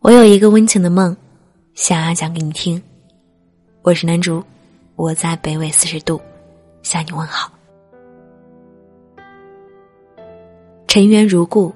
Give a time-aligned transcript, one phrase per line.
[0.00, 1.14] 我有一个温情的梦，
[1.74, 2.82] 想要讲给你听。
[3.82, 4.42] 我是南竹，
[4.96, 6.18] 我在北纬四十度
[6.82, 7.52] 向你问好。
[10.88, 11.70] 尘缘如故，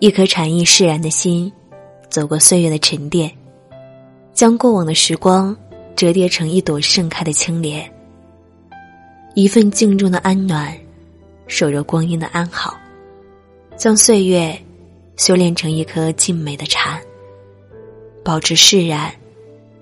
[0.00, 1.50] 一颗禅意释然的心，
[2.10, 3.30] 走过岁月的沉淀，
[4.32, 5.56] 将过往的时光
[5.94, 7.88] 折叠成一朵盛开的青莲。
[9.36, 10.76] 一份静重的安暖，
[11.46, 12.76] 守着光阴的安好，
[13.76, 14.60] 将岁月
[15.16, 17.00] 修炼成一颗静美的禅。
[18.24, 19.12] 保持释然，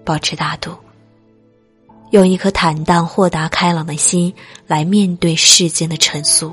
[0.05, 0.73] 保持大度，
[2.11, 4.35] 用一颗坦荡、豁达、开朗的心
[4.67, 6.53] 来面对世间的尘俗。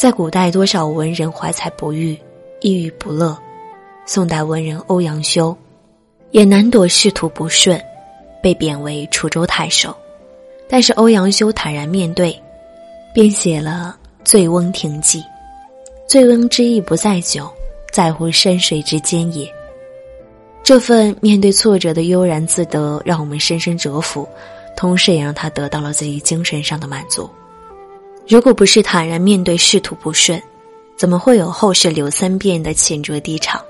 [0.00, 2.18] 在古代，多少文人怀才不遇、
[2.62, 3.36] 抑郁不乐；
[4.06, 5.54] 宋代文人欧阳修
[6.30, 7.78] 也难躲仕途不顺，
[8.42, 9.94] 被贬为楚州太守。
[10.70, 12.34] 但是欧阳修坦然面对，
[13.12, 13.94] 编写了
[14.24, 15.20] 《醉翁亭记》。
[16.08, 17.46] 醉翁之意不在酒，
[17.92, 19.46] 在乎山水之间也。
[20.64, 24.28] 这份面对挫折的悠然自得，让我们深深折服，
[24.76, 27.28] 同时也让他得到了自己精神上的满足。
[28.28, 30.40] 如果不是坦然面对仕途不顺，
[30.96, 33.60] 怎么会有后世柳三变的浅酌低唱？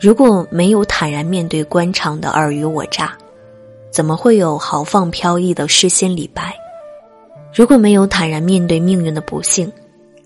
[0.00, 3.16] 如果没有坦然面对官场的尔虞我诈，
[3.90, 6.52] 怎么会有豪放飘逸的诗仙李白？
[7.54, 9.72] 如果没有坦然面对命运的不幸，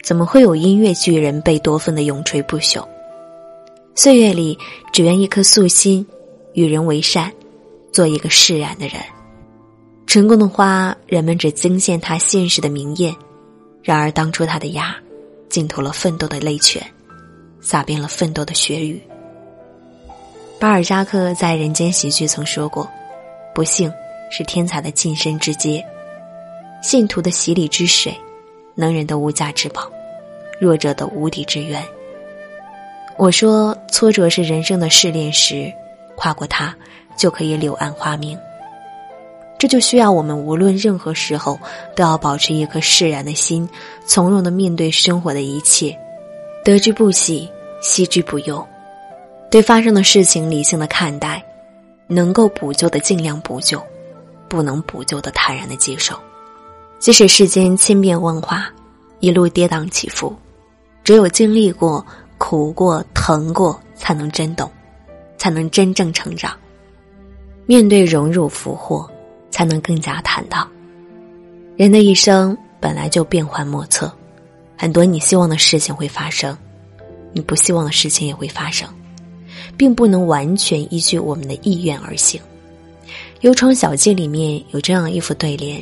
[0.03, 2.83] 怎么会有音乐巨人贝多芬的永垂不朽？
[3.95, 4.59] 岁月里，
[4.91, 6.07] 只愿一颗素心，
[6.55, 7.31] 与人为善，
[7.93, 8.97] 做一个释然的人。
[10.07, 13.13] 成功的花，人们只惊羡它现实的明艳；
[13.83, 14.97] 然而，当初它的芽，
[15.51, 16.83] 浸透了奋斗的泪泉，
[17.61, 18.99] 洒遍了奋斗的血雨。
[20.59, 22.89] 巴尔扎克在《人间喜剧》曾说过
[23.55, 23.93] ：“不幸
[24.31, 25.85] 是天才的晋升之阶，
[26.83, 28.17] 信徒的洗礼之水，
[28.75, 29.93] 能人的无价之宝，
[30.59, 31.85] 弱者的无底之源。”
[33.23, 35.73] 我说，挫折是人生的试炼石，
[36.17, 36.75] 跨过它
[37.17, 38.37] 就可以柳暗花明。
[39.57, 41.57] 这就需要我们无论任何时候
[41.95, 43.69] 都要保持一颗释然的心，
[44.05, 45.97] 从容的面对生活的一切，
[46.65, 47.49] 得之不喜，
[47.81, 48.67] 惜之不忧。
[49.53, 51.41] 对发生的事情理性的看待，
[52.09, 53.81] 能够补救的尽量补救，
[54.49, 56.19] 不能补救的坦然的接受。
[56.99, 58.69] 即使世间千变万化，
[59.21, 60.35] 一路跌宕起伏，
[61.05, 62.05] 只有经历过。
[62.45, 64.69] 苦过、疼过，才能真懂，
[65.39, 66.53] 才能真正成长。
[67.67, 69.09] 面对荣辱福祸，
[69.49, 70.69] 才能更加坦荡。
[71.77, 74.13] 人的一生本来就变幻莫测，
[74.77, 76.59] 很多你希望的事情会发生，
[77.33, 78.89] 你不希望的事情也会发生，
[79.77, 82.41] 并不能完全依据我们的意愿而行。
[83.43, 85.81] 《幽窗小记》里面有这样一副对联：“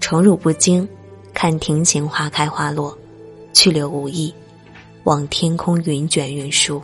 [0.00, 0.88] 宠辱不惊，
[1.34, 2.96] 看庭前花开花落，
[3.52, 4.32] 去留无意。”
[5.04, 6.80] 望天空云卷云舒。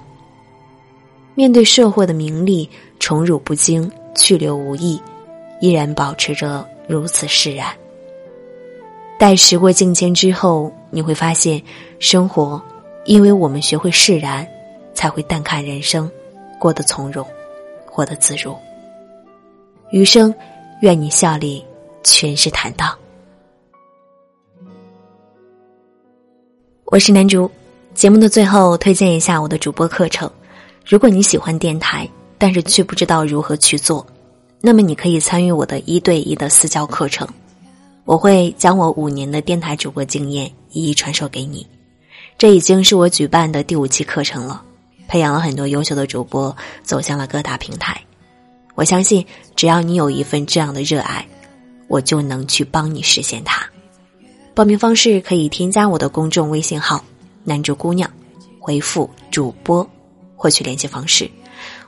[1.35, 2.69] 面对社会的名利，
[2.99, 5.01] 宠辱不惊，去留无意，
[5.61, 7.73] 依然保持着如此释然。
[9.19, 11.63] 待时过境迁之后，你会发现，
[11.99, 12.61] 生活，
[13.05, 14.47] 因为我们学会释然，
[14.95, 16.11] 才会淡看人生，
[16.59, 17.27] 过得从容，
[17.87, 18.57] 活得自如。
[19.91, 20.35] 余生，
[20.83, 21.65] 愿你笑里
[22.03, 22.97] 全是坦荡。
[26.87, 27.51] 我是南竹。
[27.95, 30.31] 节目的最后，推荐一下我的主播课程。
[30.87, 34.07] 如果你喜欢电台，但是却不知道如何去做，
[34.61, 37.27] 那么你可以参与我的一对一的私教课程。
[38.05, 41.67] 我会将我五年的电台主播经验一一传授给你。
[42.39, 44.63] 这已经是我举办的第五期课程了，
[45.09, 48.01] 培养了很多优秀的主播，走向了各大平台。
[48.77, 49.27] 我相信，
[49.57, 51.27] 只要你有一份这样的热爱，
[51.89, 53.67] 我就能去帮你实现它。
[54.55, 57.05] 报名方式可以添加我的公众微信号。
[57.49, 58.09] 男主姑娘，
[58.61, 59.89] 回复主播
[60.37, 61.31] 获取联系方式，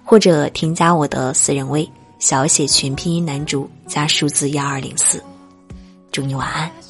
[0.03, 1.87] 或者添加我的私人微
[2.19, 5.23] 小写全拼音男主加数字幺二零四，
[6.11, 6.90] 祝你晚安。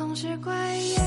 [0.00, 0.99] 总是怪异。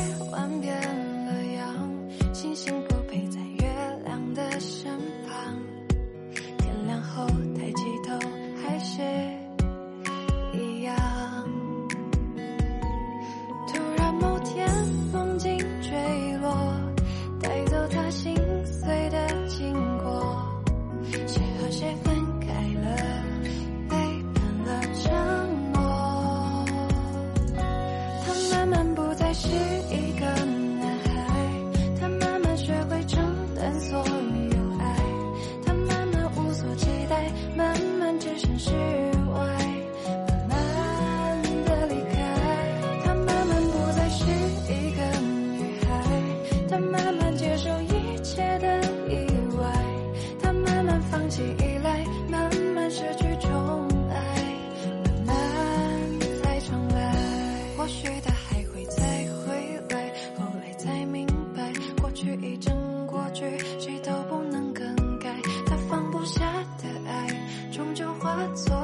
[68.34, 68.83] 化作。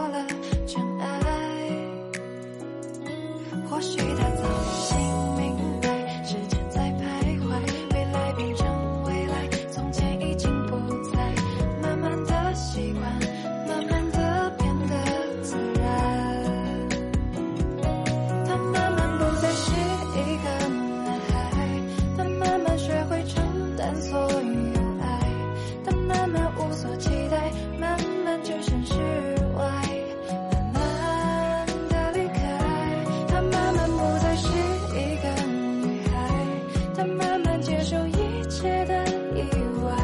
[38.69, 38.94] 界的
[39.36, 39.42] 意
[39.83, 39.95] 外，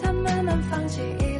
[0.00, 1.35] 他慢慢放弃。